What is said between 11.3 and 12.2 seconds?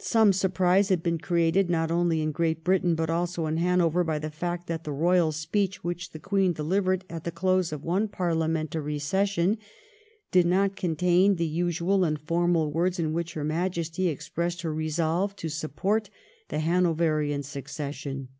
the usual and